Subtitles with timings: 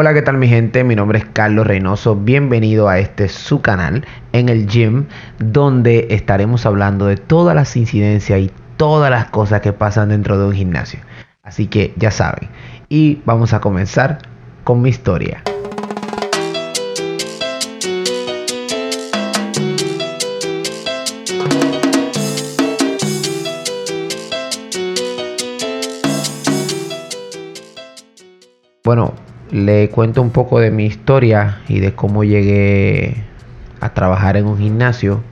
[0.00, 0.84] Hola, ¿qué tal mi gente?
[0.84, 2.14] Mi nombre es Carlos Reynoso.
[2.14, 5.06] Bienvenido a este su canal en el gym,
[5.40, 10.46] donde estaremos hablando de todas las incidencias y todas las cosas que pasan dentro de
[10.46, 11.00] un gimnasio.
[11.42, 12.48] Así que ya saben.
[12.88, 14.18] Y vamos a comenzar
[14.62, 15.42] con mi historia.
[28.84, 29.12] Bueno,
[29.50, 33.24] le cuento un poco de mi historia y de cómo llegué
[33.80, 35.22] a trabajar en un gimnasio.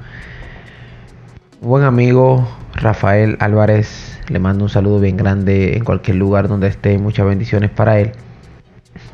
[1.61, 6.69] Un buen amigo, Rafael Álvarez, le mando un saludo bien grande en cualquier lugar donde
[6.69, 8.13] esté, muchas bendiciones para él.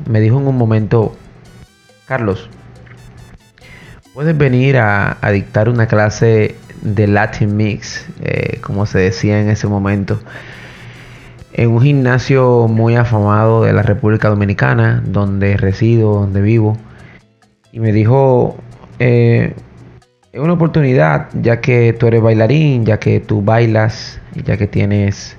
[0.09, 1.15] Me dijo en un momento,
[2.05, 2.49] Carlos,
[4.13, 9.67] puedes venir a, dictar una clase de Latin Mix, eh, como se decía en ese
[9.67, 10.19] momento
[11.53, 16.77] en un gimnasio muy afamado de la República Dominicana, donde resido, donde vivo.
[17.71, 18.57] Y me dijo,
[18.99, 19.53] eh,
[20.31, 25.37] es una oportunidad, ya que tú eres bailarín, ya que tú bailas, ya que tienes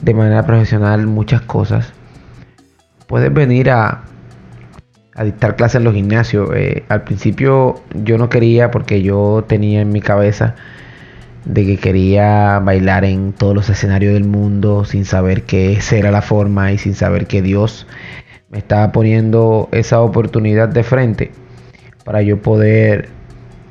[0.00, 1.92] de manera profesional muchas cosas.
[3.06, 4.02] Puedes venir a,
[5.22, 6.50] dictar clases en los gimnasios.
[6.54, 10.56] Eh, al principio yo no quería porque yo tenía en mi cabeza
[11.46, 16.10] de que quería bailar en todos los escenarios del mundo sin saber que esa era
[16.10, 17.86] la forma y sin saber que Dios
[18.50, 21.30] me estaba poniendo esa oportunidad de frente
[22.04, 23.08] para yo poder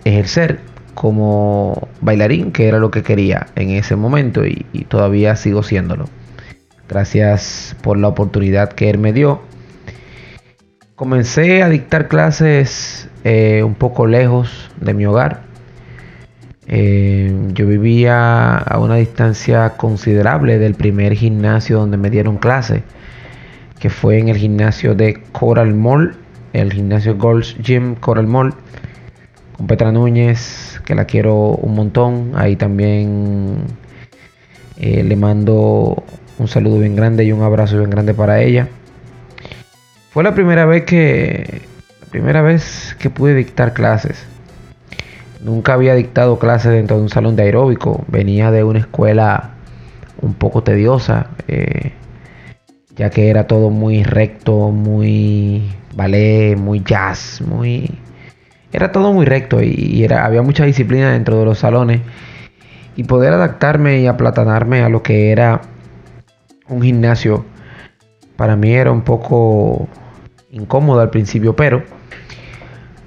[0.05, 0.59] ejercer
[0.93, 6.05] como bailarín, que era lo que quería en ese momento y, todavía sigo siéndolo.
[6.87, 9.41] Gracias por la oportunidad que Él me dio.
[10.95, 15.54] Comencé a dictar clases eh, un poco lejos de mi hogar
[16.67, 22.83] eh, yo vivía a una distancia considerable del primer gimnasio donde me dieron clase,
[23.79, 26.15] que fue en el gimnasio de Coral Mall,
[26.53, 28.53] el gimnasio Gold's Gym Coral Mall,
[29.57, 32.31] con Petra Núñez, que la quiero un montón.
[32.35, 33.57] Ahí también
[34.77, 36.03] eh, le mando
[36.37, 38.67] un saludo bien grande y un abrazo bien grande para ella.
[40.11, 41.61] Fue la primera vez que
[42.01, 44.25] la primera vez que pude dictar clases.
[45.45, 48.03] Nunca había dictado clases dentro de un salón de aeróbico.
[48.07, 49.51] Venía de una escuela
[50.19, 51.91] un poco tediosa, eh,
[52.95, 57.91] ya que era todo muy recto, muy ballet, muy jazz, muy...
[58.73, 62.01] Era todo muy recto y, era, había mucha disciplina dentro de los salones.
[62.95, 65.61] Y poder adaptarme y aplatanarme a lo que era
[66.69, 67.45] un gimnasio,
[68.35, 69.87] para mí era un poco
[70.49, 71.83] incómodo al principio, pero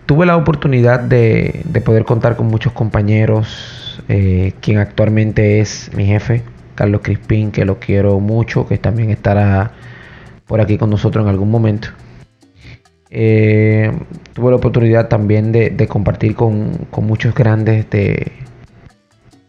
[0.09, 6.43] tuve la oportunidad de, poder contar con muchos compañeros, eh, quien actualmente es mi jefe,
[6.75, 9.73] Carlos Crispín, que lo quiero mucho, que también estará
[10.47, 11.89] por aquí con nosotros en algún momento.
[13.11, 13.93] Eh,
[14.33, 18.33] tuve la oportunidad también de, compartir con, muchos grandes de,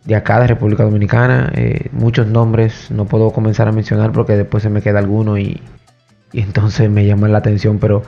[0.03, 4.62] de acá, de República Dominicana, eh, muchos nombres, no puedo comenzar a mencionar porque después
[4.62, 5.62] se me queda alguno y,
[6.34, 8.03] y entonces me llaman la atención, pero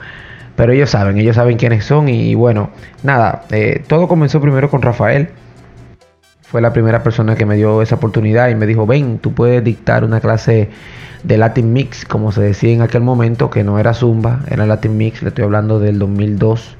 [0.56, 2.70] pero ellos saben, ellos saben quiénes son y, bueno,
[3.02, 5.30] nada, eh, todo comenzó primero con Rafael.
[6.42, 9.64] Fue la primera persona que me dio esa oportunidad y me dijo, ven, tú puedes
[9.64, 10.68] dictar una clase
[11.22, 14.96] de Latin Mix, como se decía en aquel momento, que no era Zumba, era Latin
[14.96, 16.76] Mix, le estoy hablando del 2002.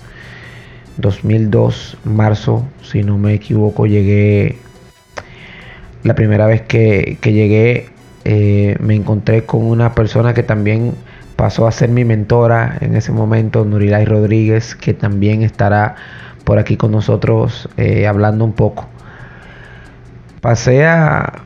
[0.98, 4.58] 2002, marzo, si no me equivoco, llegué,
[6.02, 7.88] la primera vez que, llegué,
[8.24, 10.92] eh, me encontré con una persona que también
[11.42, 15.96] pasó a ser mi mentora en ese momento, Nurilay Rodríguez, que también estará
[16.44, 18.88] por aquí con nosotros eh, hablando un poco.
[20.40, 21.42] Pasé a,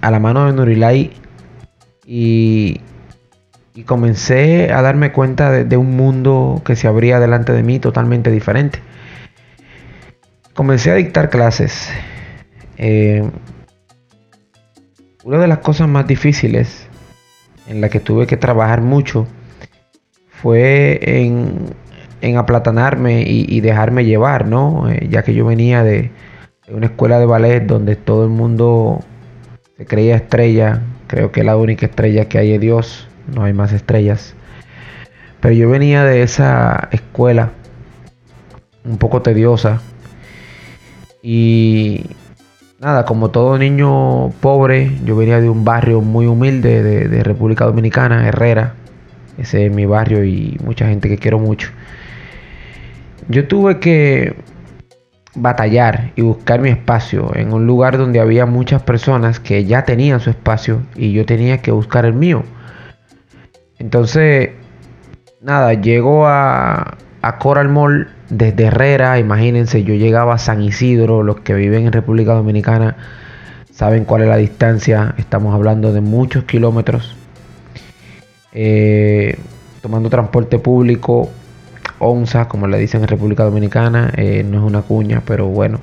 [0.00, 1.12] a la mano de Nurilay
[2.04, 2.80] y,
[3.76, 8.32] y, comencé a darme cuenta de, un mundo que se abría delante de mí totalmente
[8.32, 8.80] diferente.
[10.52, 11.92] Comencé a dictar clases.
[12.76, 13.22] Eh,
[15.22, 16.85] una de las cosas más difíciles
[17.68, 19.26] en la que tuve que trabajar mucho
[20.30, 21.74] fue en,
[22.20, 24.90] en aplatanarme y, dejarme llevar, ¿no?
[24.90, 26.10] Eh, ya que yo venía de,
[26.68, 29.00] una escuela de ballet donde todo el mundo
[29.76, 33.72] se creía estrella, creo que la única estrella que hay es Dios, no hay más
[33.72, 34.34] estrellas.
[35.40, 37.52] Pero yo venía de esa escuela
[38.84, 39.80] un poco tediosa
[41.22, 42.04] y
[42.80, 48.26] nada, como todo niño pobre, yo venía de un barrio muy humilde de, República Dominicana,
[48.28, 48.74] Herrera.
[49.38, 51.70] Ese es mi barrio y mucha gente que quiero mucho.
[53.28, 54.36] Yo tuve que
[55.34, 60.20] batallar y buscar mi espacio en un lugar donde había muchas personas que ya tenían
[60.20, 62.44] su espacio y yo tenía que buscar el mío.
[63.78, 64.50] Entonces,
[65.42, 66.96] nada, llego a,
[67.26, 71.92] a Coral Mall desde Herrera, imagínense, yo llegaba a San Isidro, los que viven en
[71.92, 72.96] República Dominicana
[73.72, 77.16] saben cuál es la distancia, estamos hablando de muchos kilómetros.
[78.52, 79.36] Eh,
[79.82, 81.28] tomando transporte público,
[81.98, 85.80] onza, como le dicen en República Dominicana, eh, no es una cuña, pero bueno.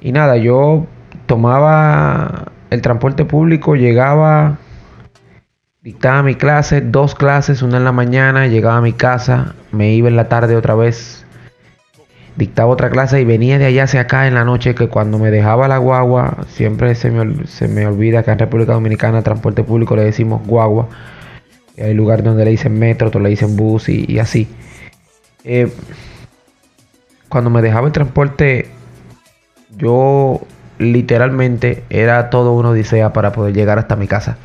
[0.00, 0.86] Y nada, yo
[1.26, 4.56] tomaba el transporte público, llegaba,
[5.88, 10.08] dictaba mi clase, dos clases, una en la mañana, llegaba a mi casa, me iba
[10.08, 11.24] en la tarde otra vez,
[12.36, 15.30] dictaba otra clase y venía de allá hacia acá en la noche que cuando me
[15.30, 19.96] dejaba la guagua, siempre se me, se me olvida que en República Dominicana transporte público
[19.96, 20.90] le decimos guagua
[21.80, 24.46] hay lugares donde le dicen metro, otros le dicen bus y, así.
[25.44, 25.72] Eh,
[27.30, 28.68] cuando me dejaba el transporte,
[29.76, 30.42] yo
[30.78, 34.36] literalmente era todo una odisea para poder llegar hasta mi casa.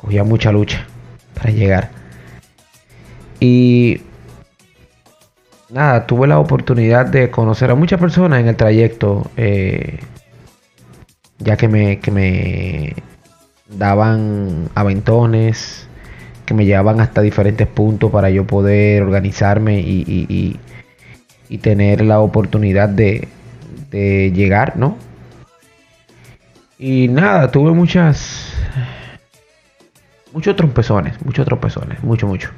[0.00, 0.86] Cogía mucha lucha
[1.34, 1.90] para llegar.
[3.38, 4.02] Y
[5.70, 9.30] nada, tuve la oportunidad de conocer a muchas personas en el trayecto.
[9.36, 10.00] Eh,
[11.38, 12.94] ya que me, que me
[13.68, 15.88] daban aventones,
[16.44, 20.58] que me llevaban hasta diferentes puntos para yo poder organizarme y,
[21.62, 23.28] tener la oportunidad de,
[23.90, 24.96] llegar, ¿no?
[26.78, 28.52] Y nada, tuve muchas
[30.32, 32.50] muchos trompezones, muchos trompezones, mucho, mucho.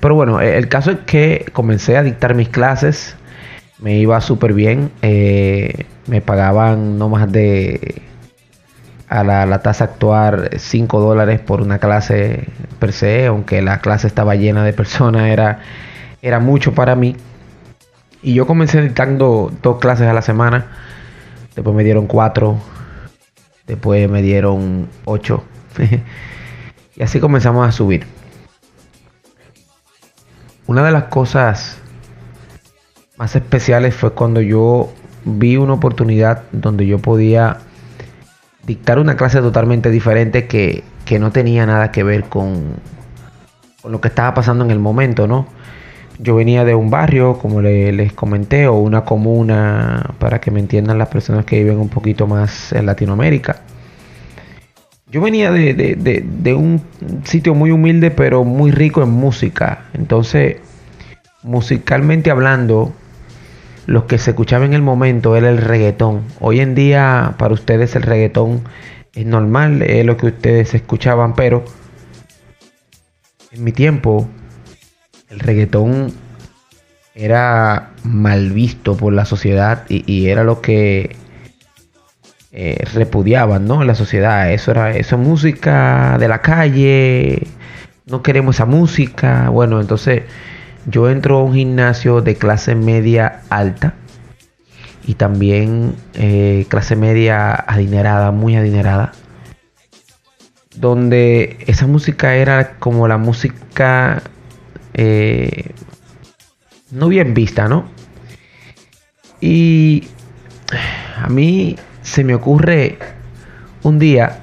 [0.00, 3.16] Pero bueno, el caso es que comencé a dictar mis clases,
[3.78, 8.02] me iba súper bien, eh, me pagaban no más de
[9.08, 12.48] a la, tasa actual 5 dólares por una clase
[12.78, 15.60] per se, aunque la clase estaba llena de personas, era,
[16.22, 17.16] era mucho para mí.
[18.22, 20.66] Y yo comencé dictando dos clases a la semana,
[21.54, 22.58] después me dieron cuatro,
[23.66, 25.44] después me dieron ocho.
[27.02, 28.06] así comenzamos a subir.
[30.66, 31.78] Una de las cosas
[33.16, 34.92] más especiales fue cuando yo
[35.24, 37.58] vi una oportunidad donde yo podía
[38.66, 40.84] dictar una clase totalmente diferente que,
[41.20, 42.76] no tenía nada que ver con,
[43.82, 45.46] con, lo que estaba pasando en el momento, ¿no?
[46.18, 50.96] Yo venía de un barrio, como les comenté, o una comuna, para que me entiendan
[50.96, 53.60] las personas que viven un poquito más en Latinoamérica.
[55.12, 56.80] Yo venía de, de un
[57.24, 59.84] sitio muy humilde, pero muy rico en música.
[59.92, 60.56] Entonces,
[61.42, 62.92] musicalmente hablando,
[63.86, 66.22] lo que se escuchaba en el momento era el reggaetón.
[66.40, 68.62] Hoy en día para ustedes el reggaetón
[69.14, 71.64] es normal, es lo que ustedes escuchaban, pero
[73.50, 74.28] en mi tiempo
[75.28, 76.12] el reggaetón
[77.14, 81.16] era mal visto por la sociedad y, era lo que
[82.52, 83.82] eh, repudiaban, ¿no?
[83.82, 84.52] La sociedad.
[84.52, 87.46] Eso era eso música de la calle.
[88.06, 89.48] No queremos esa música.
[89.48, 90.24] Bueno, entonces
[90.86, 93.94] yo entro a un gimnasio de clase media alta
[95.06, 99.12] y también eh, clase media adinerada, muy adinerada,
[100.76, 104.22] donde esa música era como la música
[104.94, 105.70] eh,
[106.90, 107.86] no bien vista, ¿no?
[109.40, 110.04] Y
[111.16, 112.98] a mí se me ocurre
[113.82, 114.40] un día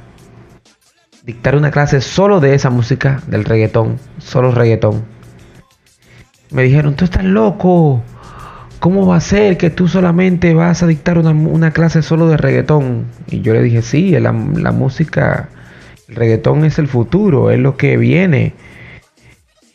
[1.24, 5.20] dictar una clase solo de esa música, del reggaetón, solo reggaetón
[6.52, 8.04] me dijeron, tú estás loco.
[8.80, 13.06] ¿Cómo va a ser que tú solamente vas a dictar una, clase solo de reggaetón?
[13.28, 15.50] Y yo le dije, sí, la, música,
[16.08, 18.54] el reggaetón es el futuro, es lo que viene.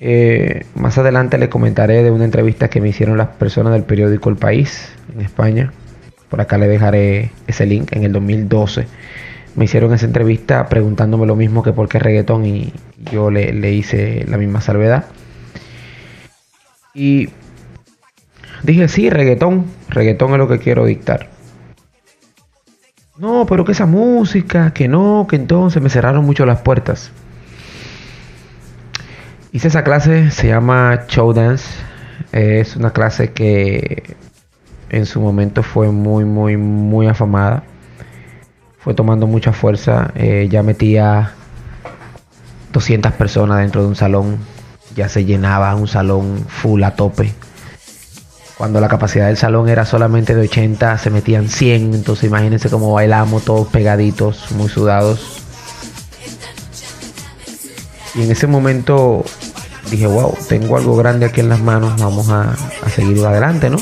[0.00, 4.30] Eh, más adelante le comentaré de una entrevista que me hicieron las personas del periódico
[4.30, 5.72] El País en España.
[6.34, 8.88] Por acá le dejaré ese link en el 2012.
[9.54, 12.72] Me hicieron esa entrevista preguntándome lo mismo que por qué reggaetón y
[13.12, 15.04] yo le, le hice la misma salvedad.
[16.92, 17.28] Y
[18.64, 21.28] dije, sí, reggaetón, reggaetón es lo que quiero dictar.
[23.16, 27.12] No, pero que esa música, que no, que entonces me cerraron mucho las puertas.
[29.52, 31.68] Hice esa clase, se llama Show Dance.
[32.32, 34.16] Es una clase que
[34.96, 37.64] en su momento fue muy, muy, muy afamada.
[38.78, 40.12] Fue tomando mucha fuerza.
[40.14, 41.32] Eh, ya metía
[42.72, 44.38] 200 personas dentro de un salón
[44.94, 47.32] ya se llenaba un salón full a tope.
[48.56, 51.94] Cuando la capacidad del salón era solamente de 80, se metían 100.
[51.94, 55.40] Entonces imagínense cómo bailamos todos pegaditos, muy sudados.
[58.14, 59.24] Y en ese momento
[59.90, 63.78] dije, wow, tengo algo grande aquí en las manos, vamos a, a seguir adelante, ¿no?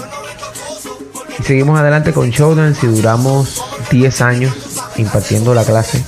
[1.41, 4.55] Seguimos adelante con Showdown, si duramos 10 años
[4.97, 6.03] impartiendo la clase,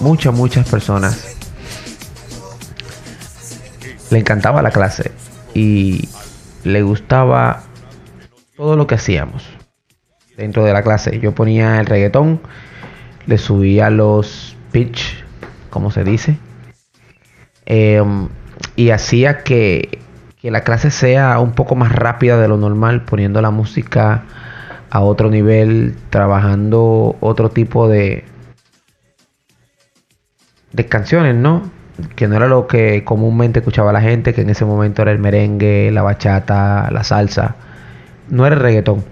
[0.00, 1.37] muchas, muchas personas
[4.10, 5.12] le encantaba la clase
[5.54, 6.08] y
[6.64, 7.62] le gustaba
[8.56, 9.44] todo lo que hacíamos
[10.36, 11.18] dentro de la clase.
[11.20, 12.40] Yo ponía el reggaetón,
[13.26, 15.24] le subía los pitch,
[15.70, 16.38] como se dice,
[17.66, 18.28] em,
[18.76, 20.00] y hacía que,
[20.40, 24.24] que la clase sea un poco más rápida de lo normal, poniendo la música
[24.90, 28.24] a otro nivel, trabajando otro tipo de,
[30.72, 31.77] de canciones, ¿no?
[32.16, 35.18] Que no era lo que comúnmente escuchaba la gente, que en ese momento era el
[35.18, 37.56] merengue, la bachata, la salsa.
[38.28, 39.04] No era el reggaetón.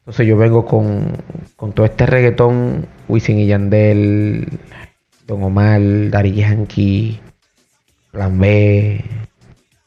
[0.00, 1.12] Entonces yo vengo con,
[1.56, 4.48] con todo este reggaetón, Wisin y Yandel,
[5.26, 5.80] Don Omar,
[6.10, 7.20] Dari Yankee,
[8.10, 9.04] Plan B,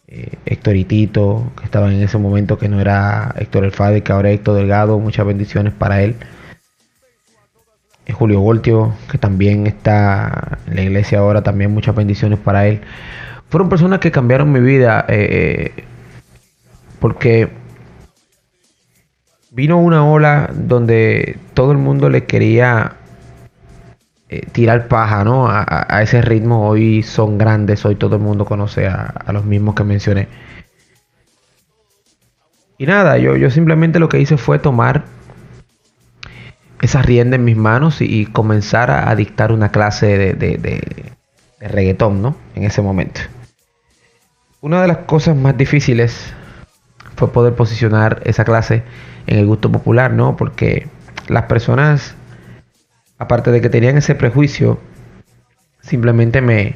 [0.08, 4.30] eh, Héctor Itito, que estaba en ese momento que no era Héctor El que ahora
[4.30, 6.16] Héctor Delgado, muchas bendiciones para él.
[8.06, 12.82] Eh, Julio Voltio, que también está en la iglesia ahora, también muchas bendiciones para él.
[13.50, 15.86] Fueron personas que cambiaron mi vida eh,
[17.00, 17.50] porque
[19.52, 22.94] vino una ola donde todo el mundo le quería
[24.30, 25.48] eh, tirar paja, ¿no?
[25.48, 29.84] A, ese ritmo hoy son grandes, hoy todo el mundo conoce a, los mismos que
[29.84, 30.28] mencioné.
[32.80, 35.04] Y nada, yo, yo simplemente lo que hice fue tomar
[36.84, 42.22] esa rienda en mis manos y, comenzar a, dictar una clase de, de, de, reggaetón,
[42.22, 42.36] ¿no?
[42.56, 43.22] En ese momento.
[44.62, 46.34] Una de las cosas más difíciles
[47.16, 48.84] fue poder posicionar esa clase
[49.28, 50.36] en el gusto popular, ¿no?
[50.36, 50.88] Porque
[51.30, 52.16] las personas
[53.18, 54.80] aparte de que tenían ese prejuicio,
[55.82, 56.76] simplemente me,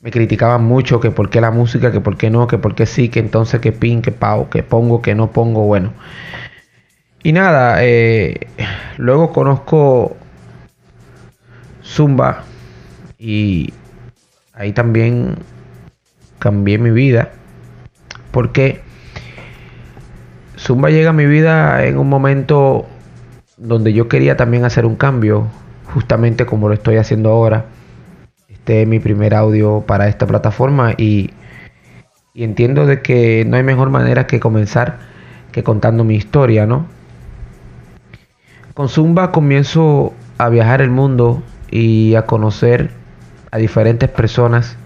[0.00, 2.86] me criticaban mucho que por qué la música, que por qué no, que por qué
[2.86, 5.92] sí, que entonces que pin, que pau, que pongo, que no pongo, bueno.
[7.22, 8.48] Y nada, eh,
[8.96, 10.16] luego conozco
[11.84, 12.44] Zumba
[13.18, 13.72] y
[14.54, 15.36] ahí también
[16.38, 17.30] cambié mi vida
[18.30, 18.80] porque
[20.58, 22.86] Zumba llega a mi vida en un momento
[23.56, 25.46] donde yo quería también hacer un cambio,
[25.92, 27.66] justamente como lo estoy haciendo ahora.
[28.48, 31.30] Este es mi primer audio para esta plataforma y,
[32.34, 34.98] entiendo de que no hay mejor manera que comenzar
[35.52, 36.86] que contando mi historia, ¿no?
[38.80, 42.90] Con Zumba comienzo a viajar el mundo y a conocer
[43.50, 44.78] a diferentes personas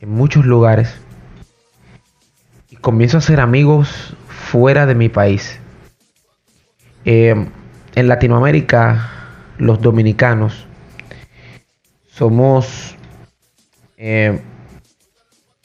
[0.00, 0.92] en muchos lugares
[2.68, 5.60] y comienzo a hacer amigos fuera de mi país.
[7.04, 7.46] Eh,
[7.94, 9.08] en Latinoamérica,
[9.56, 10.66] los dominicanos,
[12.08, 12.96] somos
[13.98, 14.40] eh,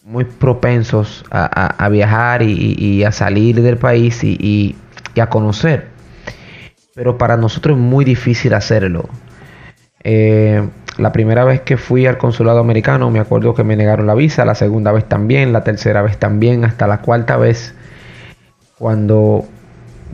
[0.03, 4.75] muy propensos a, viajar y, a salir del país y,
[5.19, 5.97] a conocer.
[6.98, 9.08] Pero para nosotros es muy difícil hacerlo.
[10.04, 14.16] Eh, la primera vez que fui al consulado americano me acuerdo que me negaron la
[14.16, 17.75] visa, la segunda vez también, la tercera vez también, hasta la cuarta vez
[18.80, 19.46] cuando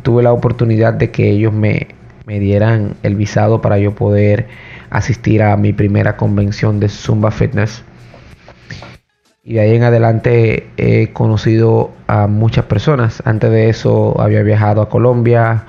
[0.02, 1.88] tuve la oportunidad de que ellos me,
[2.26, 4.48] me dieran el visado para yo poder
[4.90, 7.82] asistir a mi primera convención de Zumba Fitness.
[9.42, 13.24] Y de ahí en adelante he conocido a muchas personas.
[13.24, 15.66] Antes de eso había viajado a Colombia,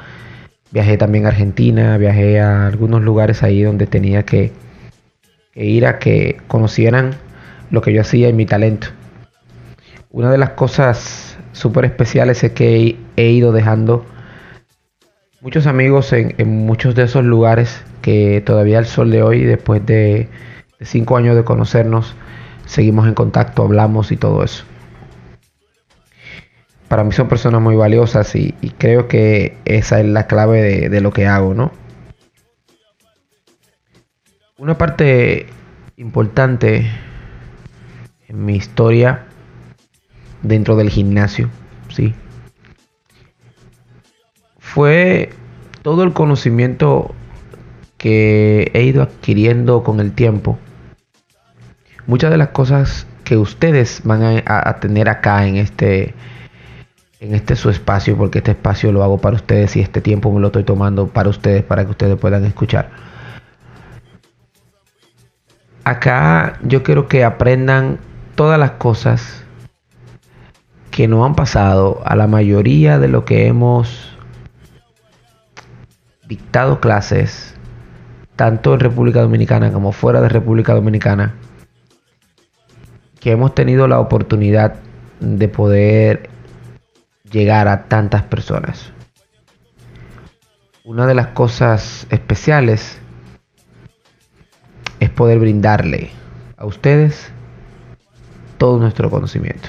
[0.74, 4.50] viajé también a Argentina, viajé a algunos lugares ahí donde tenía que,
[5.54, 7.12] ir a que conocieran
[7.70, 8.88] lo que yo hacía y mi talento.
[10.10, 14.04] Una de las cosas súper especiales es que he ido dejando
[15.40, 16.34] muchos amigos en,
[16.66, 20.28] muchos de esos lugares que todavía al sol de hoy, después de,
[20.80, 22.16] cinco años de conocernos,
[22.66, 24.64] seguimos en contacto, hablamos y todo eso.
[26.94, 31.12] Para mí son personas muy valiosas y, creo que esa es la clave de, lo
[31.12, 31.72] que hago, ¿no?
[34.58, 35.46] Una parte
[35.96, 36.88] importante
[38.28, 39.26] en mi historia
[40.42, 41.50] dentro del gimnasio,
[41.88, 42.14] sí,
[44.60, 45.30] fue
[45.82, 47.12] todo el conocimiento
[47.98, 50.60] que he ido adquiriendo con el tiempo.
[52.06, 56.14] Muchas de las cosas que ustedes van a, tener acá en este
[57.24, 60.40] en este su espacio, porque este espacio lo hago para ustedes y este tiempo me
[60.40, 62.90] lo estoy tomando para ustedes, para que ustedes puedan escuchar.
[65.84, 67.98] Acá yo quiero que aprendan
[68.34, 69.42] todas las cosas
[70.90, 74.14] que no han pasado a la mayoría de lo que hemos
[76.28, 77.54] dictado clases,
[78.36, 81.34] tanto en República Dominicana como fuera de República Dominicana,
[83.18, 84.74] que hemos tenido la oportunidad
[85.20, 86.33] de poder
[87.34, 88.92] llegar a tantas personas.
[90.84, 92.98] Una de las cosas especiales
[95.00, 96.10] es poder brindarle
[96.56, 97.32] a ustedes
[98.56, 99.68] todo nuestro conocimiento.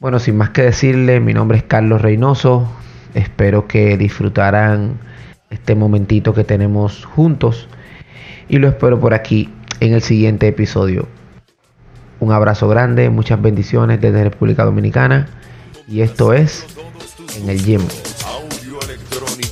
[0.00, 2.66] Bueno, sin más que decirle, mi nombre es Carlos Reynoso.
[3.12, 4.98] Espero que disfrutaran
[5.50, 7.68] este momentito que tenemos juntos
[8.48, 11.08] y lo espero por aquí en el siguiente episodio.
[12.20, 15.26] Un abrazo grande, muchas bendiciones desde República Dominicana
[15.88, 16.64] y esto es
[17.36, 17.86] en el gym.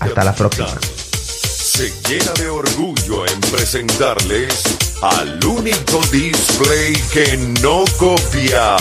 [0.00, 0.68] Hasta la próxima.
[1.14, 4.62] Se llena de orgullo en presentarles
[5.00, 8.76] al único display que no copia,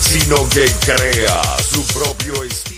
[0.00, 2.77] sino que crea su propio estilo.